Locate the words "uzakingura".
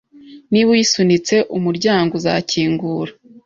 2.19-3.11